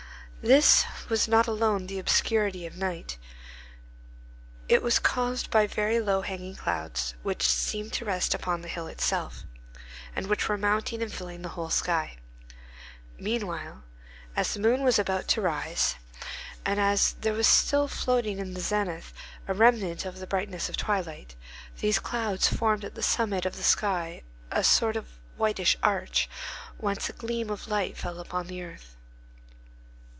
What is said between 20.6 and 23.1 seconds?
of twilight, these clouds formed at the